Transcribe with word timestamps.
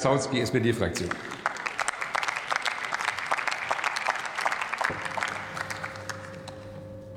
Sautsky, 0.00 0.40
SPD-Fraktion. 0.42 1.10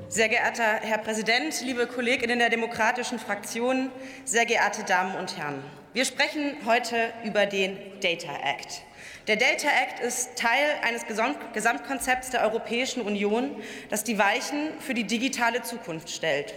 Sehr 0.08 0.28
geehrter 0.28 0.80
Herr 0.80 0.98
Präsident, 0.98 1.60
liebe 1.64 1.86
Kolleginnen 1.86 2.40
der 2.40 2.50
demokratischen 2.50 3.20
Fraktionen, 3.20 3.92
sehr 4.24 4.46
geehrte 4.46 4.82
Damen 4.82 5.14
und 5.14 5.36
Herren! 5.38 5.62
Wir 5.92 6.04
sprechen 6.04 6.56
heute 6.66 7.12
über 7.22 7.46
den 7.46 7.78
Data 8.00 8.32
Act. 8.42 8.82
Der 9.28 9.36
Data 9.36 9.68
Act 9.68 10.00
ist 10.00 10.34
Teil 10.34 10.66
eines 10.82 11.06
Gesamtkonzepts 11.52 12.30
der 12.30 12.42
Europäischen 12.42 13.02
Union, 13.02 13.62
das 13.90 14.02
die 14.02 14.18
Weichen 14.18 14.70
für 14.80 14.94
die 14.94 15.04
digitale 15.04 15.62
Zukunft 15.62 16.10
stellt. 16.10 16.52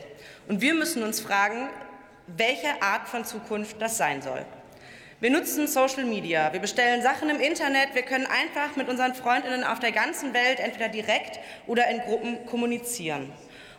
Und 0.47 0.59
wir 0.59 0.73
müssen 0.73 1.03
uns 1.03 1.19
fragen, 1.19 1.69
welche 2.25 2.81
Art 2.81 3.07
von 3.07 3.25
Zukunft 3.25 3.79
das 3.79 3.97
sein 3.97 4.23
soll. 4.23 4.43
Wir 5.21 5.31
nutzen 5.31 5.65
Social 5.65 6.03
Media, 6.03 6.51
wir 6.51 6.59
bestellen 6.59 7.01
Sachen 7.01 7.29
im 7.29 7.39
Internet, 7.39 7.95
wir 7.95 8.01
können 8.01 8.25
einfach 8.25 8.75
mit 8.75 8.89
unseren 8.89 9.15
Freundinnen 9.15 9.63
auf 9.63 9.79
der 9.79 9.93
ganzen 9.93 10.33
Welt 10.33 10.59
entweder 10.59 10.89
direkt 10.89 11.39
oder 11.67 11.87
in 11.87 11.99
Gruppen 12.01 12.45
kommunizieren. 12.45 13.31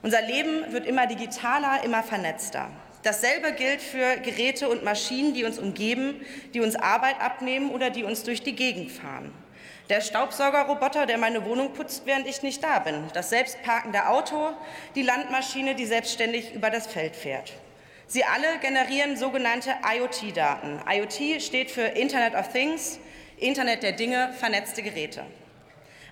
Unser 0.02 0.22
Leben 0.22 0.72
wird 0.72 0.86
immer 0.86 1.06
digitaler, 1.06 1.84
immer 1.84 2.02
vernetzter. 2.02 2.70
Dasselbe 3.02 3.52
gilt 3.52 3.82
für 3.82 4.16
Geräte 4.16 4.70
und 4.70 4.82
Maschinen, 4.82 5.34
die 5.34 5.44
uns 5.44 5.58
umgeben, 5.58 6.22
die 6.54 6.60
uns 6.60 6.74
Arbeit 6.74 7.20
abnehmen 7.20 7.70
oder 7.70 7.90
die 7.90 8.04
uns 8.04 8.22
durch 8.22 8.42
die 8.42 8.56
Gegend 8.56 8.90
fahren. 8.90 9.30
Der 9.90 10.00
Staubsaugerroboter, 10.00 11.04
der 11.04 11.18
meine 11.18 11.44
Wohnung 11.44 11.74
putzt, 11.74 12.06
während 12.06 12.26
ich 12.26 12.42
nicht 12.42 12.64
da 12.64 12.78
bin. 12.78 13.04
Das 13.12 13.28
selbstparkende 13.28 14.08
Auto, 14.08 14.52
die 14.94 15.02
Landmaschine, 15.02 15.74
die 15.74 15.84
selbstständig 15.84 16.54
über 16.54 16.70
das 16.70 16.86
Feld 16.86 17.14
fährt. 17.14 17.52
Sie 18.08 18.24
alle 18.24 18.58
generieren 18.60 19.16
sogenannte 19.16 19.74
IoT-Daten. 19.84 20.80
IoT 20.88 21.42
steht 21.42 21.72
für 21.72 21.82
Internet 21.82 22.34
of 22.34 22.52
Things, 22.52 23.00
Internet 23.38 23.82
der 23.82 23.92
Dinge, 23.92 24.32
vernetzte 24.38 24.82
Geräte. 24.82 25.24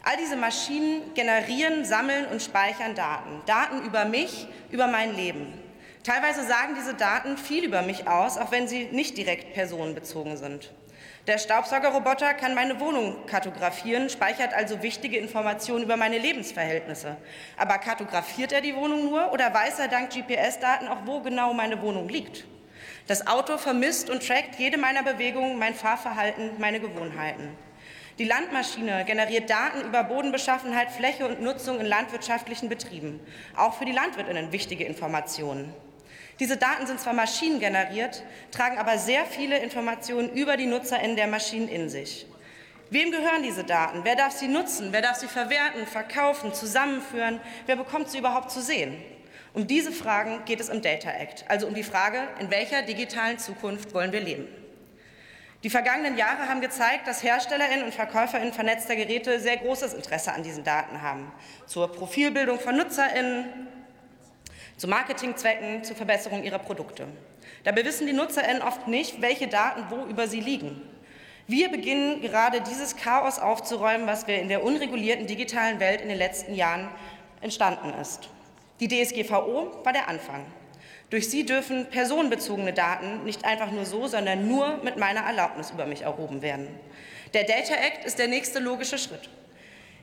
All 0.02 0.16
diese 0.16 0.36
Maschinen 0.36 1.14
generieren, 1.14 1.84
sammeln 1.84 2.26
und 2.26 2.42
speichern 2.42 2.94
Daten. 2.96 3.40
Daten 3.46 3.86
über 3.86 4.04
mich, 4.04 4.48
über 4.70 4.88
mein 4.88 5.14
Leben. 5.14 5.52
Teilweise 6.02 6.46
sagen 6.46 6.74
diese 6.76 6.94
Daten 6.94 7.38
viel 7.38 7.64
über 7.64 7.82
mich 7.82 8.08
aus, 8.08 8.36
auch 8.38 8.50
wenn 8.50 8.68
sie 8.68 8.86
nicht 8.86 9.16
direkt 9.16 9.54
personenbezogen 9.54 10.36
sind. 10.36 10.72
Der 11.26 11.38
Staubsaugerroboter 11.38 12.34
kann 12.34 12.54
meine 12.54 12.78
Wohnung 12.80 13.24
kartografieren, 13.24 14.10
speichert 14.10 14.52
also 14.52 14.82
wichtige 14.82 15.16
Informationen 15.16 15.84
über 15.84 15.96
meine 15.96 16.18
Lebensverhältnisse. 16.18 17.16
Aber 17.56 17.78
kartografiert 17.78 18.52
er 18.52 18.60
die 18.60 18.76
Wohnung 18.76 19.06
nur 19.06 19.32
oder 19.32 19.54
weiß 19.54 19.78
er 19.78 19.88
dank 19.88 20.10
GPS-Daten 20.10 20.86
auch, 20.86 21.06
wo 21.06 21.20
genau 21.20 21.54
meine 21.54 21.80
Wohnung 21.80 22.10
liegt? 22.10 22.44
Das 23.06 23.26
Auto 23.26 23.56
vermisst 23.56 24.10
und 24.10 24.26
trackt 24.26 24.56
jede 24.56 24.76
meiner 24.76 25.02
Bewegungen, 25.02 25.58
mein 25.58 25.74
Fahrverhalten, 25.74 26.52
meine 26.58 26.78
Gewohnheiten. 26.78 27.56
Die 28.18 28.24
Landmaschine 28.24 29.06
generiert 29.06 29.48
Daten 29.48 29.80
über 29.80 30.04
Bodenbeschaffenheit, 30.04 30.90
Fläche 30.90 31.26
und 31.26 31.40
Nutzung 31.40 31.80
in 31.80 31.86
landwirtschaftlichen 31.86 32.68
Betrieben. 32.68 33.18
Auch 33.56 33.74
für 33.74 33.86
die 33.86 33.92
Landwirtinnen 33.92 34.52
wichtige 34.52 34.84
Informationen. 34.84 35.72
Diese 36.40 36.56
Daten 36.56 36.86
sind 36.86 37.00
zwar 37.00 37.12
maschinengeneriert, 37.12 38.22
tragen 38.50 38.78
aber 38.78 38.98
sehr 38.98 39.24
viele 39.24 39.58
Informationen 39.58 40.30
über 40.30 40.56
die 40.56 40.66
NutzerInnen 40.66 41.16
der 41.16 41.28
Maschinen 41.28 41.68
in 41.68 41.88
sich. 41.88 42.26
Wem 42.90 43.10
gehören 43.10 43.42
diese 43.42 43.64
Daten? 43.64 44.00
Wer 44.04 44.16
darf 44.16 44.32
sie 44.32 44.48
nutzen? 44.48 44.88
Wer 44.92 45.02
darf 45.02 45.16
sie 45.16 45.28
verwerten, 45.28 45.86
verkaufen, 45.86 46.52
zusammenführen? 46.52 47.40
Wer 47.66 47.76
bekommt 47.76 48.10
sie 48.10 48.18
überhaupt 48.18 48.50
zu 48.50 48.60
sehen? 48.60 49.02
Um 49.52 49.66
diese 49.66 49.92
Fragen 49.92 50.44
geht 50.44 50.60
es 50.60 50.68
im 50.68 50.82
Data 50.82 51.10
Act, 51.10 51.44
also 51.48 51.68
um 51.68 51.74
die 51.74 51.84
Frage, 51.84 52.18
in 52.40 52.50
welcher 52.50 52.82
digitalen 52.82 53.38
Zukunft 53.38 53.94
wollen 53.94 54.12
wir 54.12 54.20
leben. 54.20 54.48
Die 55.62 55.70
vergangenen 55.70 56.18
Jahre 56.18 56.48
haben 56.48 56.60
gezeigt, 56.60 57.06
dass 57.06 57.22
Herstellerinnen 57.22 57.84
und 57.84 57.94
Verkäuferinnen 57.94 58.52
vernetzter 58.52 58.96
Geräte 58.96 59.40
sehr 59.40 59.56
großes 59.56 59.94
Interesse 59.94 60.32
an 60.32 60.42
diesen 60.42 60.62
Daten 60.62 61.00
haben. 61.00 61.32
Zur 61.66 61.90
Profilbildung 61.90 62.60
von 62.60 62.76
Nutzerinnen, 62.76 63.68
zu 64.76 64.88
Marketingzwecken, 64.88 65.84
zur 65.84 65.96
Verbesserung 65.96 66.42
ihrer 66.42 66.58
Produkte. 66.58 67.06
Dabei 67.64 67.84
wissen 67.84 68.06
die 68.06 68.12
Nutzerinnen 68.12 68.62
oft 68.62 68.88
nicht, 68.88 69.22
welche 69.22 69.48
Daten 69.48 69.84
wo 69.90 70.04
über 70.06 70.28
sie 70.28 70.40
liegen. 70.40 70.82
Wir 71.46 71.70
beginnen 71.70 72.22
gerade 72.22 72.60
dieses 72.62 72.96
Chaos 72.96 73.38
aufzuräumen, 73.38 74.06
was 74.06 74.26
wir 74.26 74.40
in 74.40 74.48
der 74.48 74.64
unregulierten 74.64 75.26
digitalen 75.26 75.78
Welt 75.78 76.00
in 76.00 76.08
den 76.08 76.18
letzten 76.18 76.54
Jahren 76.54 76.88
entstanden 77.40 77.92
ist. 78.00 78.30
Die 78.80 78.88
DSGVO 78.88 79.84
war 79.84 79.92
der 79.92 80.08
Anfang. 80.08 80.44
Durch 81.10 81.28
sie 81.28 81.44
dürfen 81.44 81.86
personenbezogene 81.90 82.72
Daten 82.72 83.24
nicht 83.24 83.44
einfach 83.44 83.70
nur 83.70 83.84
so, 83.84 84.06
sondern 84.06 84.48
nur 84.48 84.78
mit 84.82 84.96
meiner 84.96 85.20
Erlaubnis 85.20 85.70
über 85.70 85.86
mich 85.86 86.02
erhoben 86.02 86.42
werden. 86.42 86.68
Der 87.34 87.44
Data 87.44 87.74
Act 87.74 88.04
ist 88.04 88.18
der 88.18 88.28
nächste 88.28 88.58
logische 88.58 88.98
Schritt. 88.98 89.28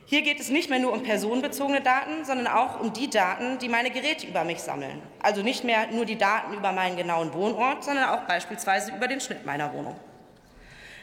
Hier 0.06 0.22
geht 0.22 0.40
es 0.40 0.50
nicht 0.50 0.68
mehr 0.68 0.78
nur 0.78 0.92
um 0.92 1.02
personenbezogene 1.02 1.80
Daten, 1.80 2.24
sondern 2.24 2.46
auch 2.46 2.80
um 2.80 2.92
die 2.92 3.08
Daten, 3.08 3.58
die 3.58 3.68
meine 3.68 3.90
Geräte 3.90 4.26
über 4.26 4.44
mich 4.44 4.58
sammeln. 4.58 5.00
Also 5.20 5.42
nicht 5.42 5.64
mehr 5.64 5.86
nur 5.86 6.04
die 6.04 6.18
Daten 6.18 6.54
über 6.54 6.72
meinen 6.72 6.96
genauen 6.96 7.32
Wohnort, 7.32 7.84
sondern 7.84 8.10
auch 8.10 8.22
beispielsweise 8.22 8.92
über 8.94 9.08
den 9.08 9.20
Schnitt 9.20 9.46
meiner 9.46 9.72
Wohnung. 9.72 9.96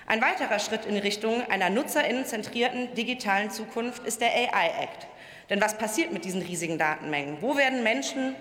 Ein 0.06 0.22
weiterer 0.22 0.60
Schritt 0.60 0.86
in 0.86 0.98
Richtung 0.98 1.44
einer 1.50 1.70
nutzerinnenzentrierten 1.70 2.94
digitalen 2.96 3.52
Zukunft 3.52 4.06
ist 4.06 4.22
der 4.22 4.32
AI 4.32 4.72
Act. 4.82 5.08
Denn 5.50 5.62
was 5.62 5.78
passiert 5.78 6.12
mit 6.12 6.26
diesen 6.26 6.42
riesigen 6.42 6.78
Datenmengen? 6.78 7.38
Wo 7.42 7.58
werden 7.58 7.84
Menschen 7.84 8.36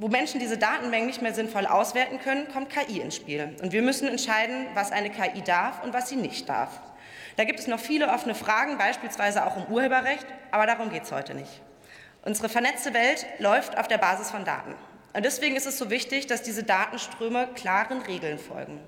wo 0.00 0.08
Menschen 0.08 0.40
diese 0.40 0.56
Datenmengen 0.56 1.08
nicht 1.08 1.20
mehr 1.20 1.34
sinnvoll 1.34 1.66
auswerten 1.66 2.20
können, 2.20 2.48
kommt 2.48 2.70
KI 2.70 3.00
ins 3.00 3.16
Spiel. 3.16 3.54
Und 3.60 3.72
wir 3.72 3.82
müssen 3.82 4.08
entscheiden, 4.08 4.66
was 4.72 4.92
eine 4.92 5.10
KI 5.10 5.42
darf 5.42 5.84
und 5.84 5.92
was 5.92 6.08
sie 6.08 6.16
nicht 6.16 6.48
darf. 6.48 6.80
Da 7.36 7.44
gibt 7.44 7.60
es 7.60 7.66
noch 7.66 7.80
viele 7.80 8.08
offene 8.08 8.34
Fragen, 8.34 8.78
beispielsweise 8.78 9.46
auch 9.46 9.56
um 9.56 9.66
Urheberrecht, 9.66 10.26
aber 10.50 10.66
darum 10.66 10.90
geht 10.90 11.04
es 11.04 11.12
heute 11.12 11.34
nicht. 11.34 11.62
Unsere 12.22 12.48
vernetzte 12.48 12.92
Welt 12.92 13.26
läuft 13.38 13.78
auf 13.78 13.88
der 13.88 13.98
Basis 13.98 14.30
von 14.30 14.44
Daten. 14.44 14.74
Und 15.14 15.24
deswegen 15.24 15.56
ist 15.56 15.66
es 15.66 15.78
so 15.78 15.90
wichtig, 15.90 16.26
dass 16.26 16.42
diese 16.42 16.62
Datenströme 16.62 17.48
klaren 17.54 18.02
Regeln 18.02 18.38
folgen. 18.38 18.80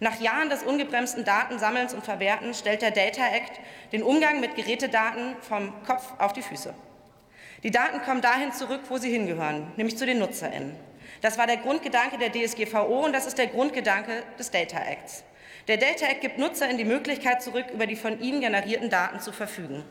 Nach 0.00 0.20
Jahren 0.20 0.50
des 0.50 0.64
ungebremsten 0.64 1.24
Datensammelns 1.24 1.94
und 1.94 2.04
Verwertens 2.04 2.58
stellt 2.58 2.82
der 2.82 2.90
Data 2.90 3.22
Act 3.24 3.60
den 3.92 4.02
Umgang 4.02 4.40
mit 4.40 4.56
Gerätedaten 4.56 5.36
vom 5.42 5.72
Kopf 5.84 6.14
auf 6.18 6.32
die 6.32 6.42
Füße. 6.42 6.74
Die 7.62 7.70
Daten 7.70 8.02
kommen 8.02 8.20
dahin 8.20 8.52
zurück, 8.52 8.80
wo 8.88 8.98
sie 8.98 9.12
hingehören, 9.12 9.70
nämlich 9.76 9.96
zu 9.96 10.04
den 10.04 10.18
NutzerInnen. 10.18 10.74
Das 11.20 11.38
war 11.38 11.46
der 11.46 11.58
Grundgedanke 11.58 12.18
der 12.18 12.32
DSGVO 12.32 13.04
und 13.04 13.12
das 13.12 13.26
ist 13.26 13.38
der 13.38 13.46
Grundgedanke 13.46 14.24
des 14.38 14.50
Data 14.50 14.78
Acts. 14.78 15.22
Der 15.68 15.76
Data 15.76 16.06
Act 16.06 16.20
gibt 16.20 16.38
NutzerInnen 16.38 16.78
die 16.78 16.84
Möglichkeit 16.84 17.40
zurück, 17.40 17.66
über 17.72 17.86
die 17.86 17.94
von 17.94 18.20
ihnen 18.20 18.40
generierten 18.40 18.90
Daten 18.90 19.20
zu 19.20 19.30
verfügen. 19.30 19.84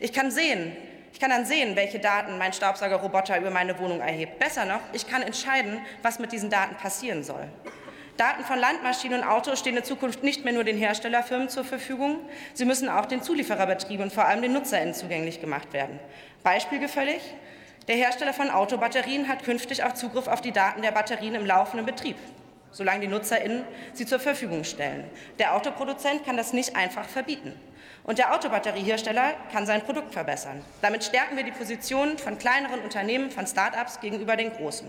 Ich 0.00 0.14
kann 0.14 0.30
sehen, 0.30 0.74
ich 1.12 1.20
kann 1.20 1.28
dann 1.28 1.44
sehen, 1.44 1.76
welche 1.76 1.98
Daten 1.98 2.38
mein 2.38 2.54
Staubsaugerroboter 2.54 3.38
über 3.38 3.50
meine 3.50 3.78
Wohnung 3.78 4.00
erhebt. 4.00 4.38
Besser 4.38 4.64
noch, 4.64 4.80
ich 4.94 5.06
kann 5.06 5.20
entscheiden, 5.20 5.80
was 6.02 6.18
mit 6.18 6.32
diesen 6.32 6.48
Daten 6.48 6.76
passieren 6.76 7.24
soll. 7.24 7.46
Daten 8.16 8.42
von 8.42 8.58
Landmaschinen 8.58 9.20
und 9.20 9.28
Autos 9.28 9.58
stehen 9.60 9.76
in 9.76 9.84
Zukunft 9.84 10.22
nicht 10.22 10.44
mehr 10.44 10.54
nur 10.54 10.64
den 10.64 10.78
Herstellerfirmen 10.78 11.50
zur 11.50 11.64
Verfügung, 11.64 12.18
sie 12.54 12.64
müssen 12.64 12.88
auch 12.88 13.06
den 13.06 13.22
Zuliefererbetrieben 13.22 14.04
und 14.04 14.12
vor 14.12 14.24
allem 14.24 14.40
den 14.42 14.54
NutzerInnen 14.54 14.94
zugänglich 14.94 15.40
gemacht 15.40 15.72
werden. 15.72 16.00
Beispiel 16.42 16.78
gefällig? 16.78 17.20
Der 17.86 17.96
Hersteller 17.96 18.32
von 18.32 18.50
Autobatterien 18.50 19.28
hat 19.28 19.44
künftig 19.44 19.84
auch 19.84 19.94
Zugriff 19.94 20.26
auf 20.26 20.40
die 20.40 20.52
Daten 20.52 20.82
der 20.82 20.90
Batterien 20.90 21.34
im 21.34 21.46
laufenden 21.46 21.86
Betrieb, 21.86 22.16
solange 22.70 23.00
die 23.00 23.08
NutzerInnen 23.08 23.64
sie 23.92 24.06
zur 24.06 24.20
Verfügung 24.20 24.64
stellen. 24.64 25.04
Der 25.38 25.54
Autoproduzent 25.54 26.24
kann 26.24 26.36
das 26.36 26.52
nicht 26.52 26.76
einfach 26.76 27.06
verbieten. 27.08 27.52
Und 28.04 28.18
der 28.18 28.34
Autobatteriehersteller 28.34 29.34
kann 29.52 29.66
sein 29.66 29.82
Produkt 29.82 30.14
verbessern. 30.14 30.64
Damit 30.80 31.04
stärken 31.04 31.36
wir 31.36 31.44
die 31.44 31.52
Position 31.52 32.16
von 32.16 32.38
kleineren 32.38 32.80
Unternehmen, 32.80 33.30
von 33.30 33.46
Start-ups 33.46 34.00
gegenüber 34.00 34.36
den 34.36 34.52
großen. 34.52 34.88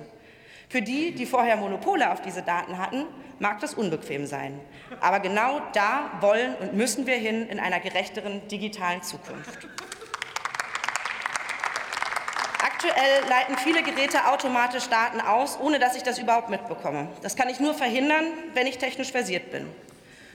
Für 0.69 0.81
die, 0.81 1.13
die 1.13 1.25
vorher 1.25 1.57
Monopole 1.57 2.11
auf 2.11 2.21
diese 2.21 2.43
Daten 2.43 2.77
hatten, 2.77 3.05
mag 3.39 3.59
das 3.59 3.73
unbequem 3.73 4.25
sein. 4.27 4.59
Aber 5.01 5.19
genau 5.19 5.61
da 5.73 6.11
wollen 6.21 6.55
und 6.55 6.75
müssen 6.75 7.07
wir 7.07 7.15
hin 7.15 7.47
in 7.49 7.59
einer 7.59 7.79
gerechteren 7.79 8.47
digitalen 8.47 9.01
Zukunft. 9.01 9.67
Aktuell 12.81 13.27
leiten 13.27 13.57
viele 13.57 13.83
Geräte 13.83 14.25
automatisch 14.27 14.87
Daten 14.87 15.19
aus, 15.19 15.59
ohne 15.59 15.79
dass 15.79 15.97
ich 15.97 16.03
das 16.03 16.17
überhaupt 16.17 16.49
mitbekomme. 16.49 17.09
Das 17.21 17.35
kann 17.35 17.49
ich 17.49 17.59
nur 17.59 17.73
verhindern, 17.73 18.23
wenn 18.53 18.67
ich 18.67 18.77
technisch 18.77 19.11
versiert 19.11 19.51
bin. 19.51 19.67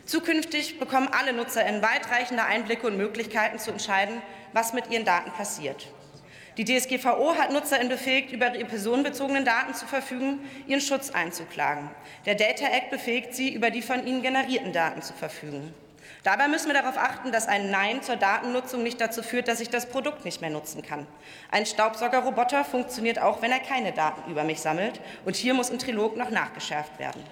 Zukünftig 0.05 0.79
bekommen 0.79 1.08
alle 1.11 1.32
NutzerInnen 1.32 1.81
weitreichende 1.81 2.44
Einblicke 2.44 2.87
und 2.87 2.99
Möglichkeiten 2.99 3.58
zu 3.58 3.70
entscheiden, 3.70 4.20
was 4.52 4.75
mit 4.75 4.91
ihren 4.91 5.06
Daten 5.06 5.31
passiert. 5.31 5.88
Die 6.58 6.67
DSGVO 6.67 7.35
hat 7.38 7.50
NutzerInnen 7.50 7.88
befähigt, 7.88 8.31
über 8.31 8.55
ihre 8.55 8.69
personenbezogenen 8.69 9.46
Daten 9.46 9.73
zu 9.73 9.87
verfügen, 9.87 10.41
ihren 10.67 10.82
Schutz 10.82 11.12
einzuklagen. 11.12 11.88
Der 12.26 12.35
Data 12.35 12.67
Act 12.67 12.91
befähigt 12.91 13.35
sie, 13.35 13.55
über 13.55 13.70
die 13.70 13.81
von 13.81 14.06
ihnen 14.06 14.20
generierten 14.20 14.75
Daten 14.75 15.00
zu 15.00 15.14
verfügen. 15.14 15.73
Dabei 16.22 16.49
müssen 16.49 16.69
wir 16.69 16.75
darauf 16.75 16.96
achten, 16.96 17.32
dass 17.32 17.49
ein 17.49 17.70
Nein 17.70 18.02
zur 18.02 18.16
Datennutzung 18.16 18.82
nicht 18.82 19.00
dazu 19.00 19.22
führt, 19.22 19.49
dass 19.49 19.61
ich 19.61 19.69
das 19.69 19.87
Produkt 19.87 20.25
nicht 20.25 20.40
mehr 20.40 20.50
nutzen 20.50 20.82
kann. 20.82 21.06
Ein 21.50 21.66
Staubsaugerroboter 21.66 22.64
funktioniert 22.64 23.19
auch, 23.19 23.43
wenn 23.43 23.52
er 23.52 23.61
keine 23.61 23.93
Daten 23.93 24.31
über 24.31 24.44
mich 24.44 24.61
sammelt. 24.61 25.00
Und 25.25 25.37
hier 25.37 25.55
muss 25.55 25.70
im 25.70 25.78
Trilog 25.78 26.16
noch 26.16 26.31
nachgeschärft 26.31 26.99
werden. 26.99 27.22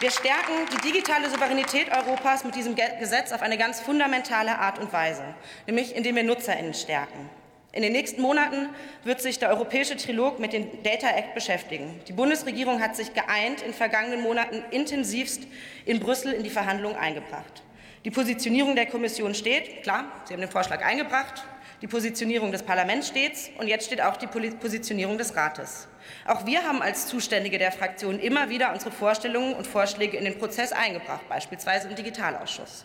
Wir 0.00 0.10
stärken 0.10 0.54
die 0.72 0.92
digitale 0.92 1.28
Souveränität 1.28 1.94
Europas 1.94 2.42
mit 2.42 2.54
diesem 2.54 2.74
Gesetz 2.74 3.32
auf 3.32 3.42
eine 3.42 3.58
ganz 3.58 3.80
fundamentale 3.80 4.58
Art 4.58 4.78
und 4.78 4.90
Weise, 4.94 5.22
nämlich 5.66 5.94
indem 5.94 6.16
wir 6.16 6.22
Nutzerinnen 6.22 6.72
stärken. 6.72 7.28
In 7.72 7.82
den 7.82 7.92
nächsten 7.92 8.20
Monaten 8.20 8.68
wird 9.04 9.20
sich 9.20 9.38
der 9.38 9.50
europäische 9.50 9.96
Trilog 9.96 10.40
mit 10.40 10.52
dem 10.52 10.82
Data 10.82 11.08
Act 11.08 11.34
beschäftigen. 11.34 12.00
Die 12.08 12.12
Bundesregierung 12.12 12.80
hat 12.80 12.96
sich 12.96 13.14
geeint 13.14 13.62
in 13.62 13.72
vergangenen 13.72 14.22
Monaten 14.22 14.64
intensivst 14.72 15.42
in 15.86 16.00
Brüssel 16.00 16.32
in 16.32 16.42
die 16.42 16.50
Verhandlungen 16.50 16.96
eingebracht. 16.96 17.62
Die 18.04 18.10
Positionierung 18.10 18.74
der 18.74 18.86
Kommission 18.86 19.34
steht, 19.34 19.84
klar, 19.84 20.10
Sie 20.24 20.32
haben 20.32 20.40
den 20.40 20.50
Vorschlag 20.50 20.84
eingebracht, 20.84 21.44
die 21.82 21.86
Positionierung 21.86 22.52
des 22.52 22.62
Parlaments 22.62 23.08
steht 23.08 23.50
und 23.58 23.66
jetzt 23.66 23.86
steht 23.86 24.02
auch 24.02 24.16
die 24.16 24.26
Positionierung 24.26 25.16
des 25.16 25.34
Rates. 25.34 25.88
Auch 26.26 26.44
wir 26.44 26.62
haben 26.64 26.82
als 26.82 27.06
Zuständige 27.06 27.58
der 27.58 27.72
Fraktion 27.72 28.18
immer 28.18 28.48
wieder 28.50 28.72
unsere 28.72 28.90
Vorstellungen 28.90 29.54
und 29.54 29.66
Vorschläge 29.66 30.16
in 30.16 30.24
den 30.24 30.38
Prozess 30.38 30.72
eingebracht, 30.72 31.28
beispielsweise 31.28 31.88
im 31.88 31.94
Digitalausschuss. 31.94 32.84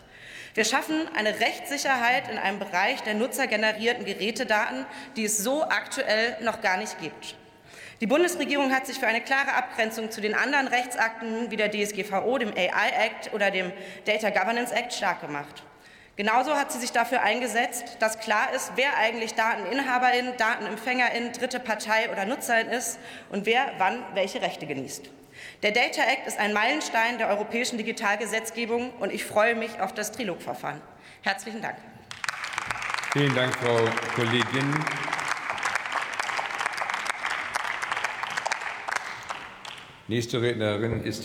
Wir 0.54 0.64
schaffen 0.64 1.08
eine 1.14 1.38
Rechtssicherheit 1.40 2.30
in 2.30 2.38
einem 2.38 2.58
Bereich 2.58 3.02
der 3.02 3.14
nutzergenerierten 3.14 4.06
Gerätedaten, 4.06 4.86
die 5.16 5.24
es 5.24 5.36
so 5.38 5.62
aktuell 5.64 6.38
noch 6.42 6.62
gar 6.62 6.78
nicht 6.78 6.98
gibt. 6.98 7.36
Die 8.00 8.06
Bundesregierung 8.06 8.74
hat 8.74 8.86
sich 8.86 8.98
für 8.98 9.06
eine 9.06 9.20
klare 9.20 9.54
Abgrenzung 9.54 10.10
zu 10.10 10.20
den 10.20 10.34
anderen 10.34 10.68
Rechtsakten 10.68 11.50
wie 11.50 11.56
der 11.56 11.70
DSGVO, 11.70 12.38
dem 12.38 12.50
AI 12.50 13.06
Act 13.06 13.34
oder 13.34 13.50
dem 13.50 13.72
Data 14.04 14.30
Governance 14.30 14.74
Act 14.74 14.92
stark 14.94 15.20
gemacht. 15.20 15.62
Genauso 16.16 16.54
hat 16.54 16.72
sie 16.72 16.78
sich 16.78 16.92
dafür 16.92 17.20
eingesetzt, 17.20 17.98
dass 18.00 18.18
klar 18.18 18.50
ist, 18.54 18.72
wer 18.76 18.96
eigentlich 18.96 19.34
Dateninhaberin, 19.34 20.32
Datenempfängerin, 20.38 21.32
dritte 21.32 21.60
Partei 21.60 22.10
oder 22.10 22.24
Nutzerin 22.24 22.68
ist 22.68 22.98
und 23.28 23.44
wer 23.44 23.72
wann 23.76 24.02
welche 24.14 24.40
Rechte 24.40 24.66
genießt. 24.66 25.10
Der 25.62 25.72
Data 25.72 26.00
Act 26.00 26.26
ist 26.26 26.38
ein 26.38 26.54
Meilenstein 26.54 27.18
der 27.18 27.28
europäischen 27.28 27.76
Digitalgesetzgebung 27.76 28.92
und 28.98 29.12
ich 29.12 29.26
freue 29.26 29.54
mich 29.54 29.78
auf 29.78 29.92
das 29.92 30.10
Trilogverfahren. 30.10 30.80
Herzlichen 31.20 31.60
Dank. 31.60 31.76
Vielen 33.12 33.34
Dank, 33.34 33.54
Frau 33.54 33.78
Kollegin. 34.14 34.74
Nächste 40.08 40.40
Rednerin 40.40 41.02
ist 41.02 41.24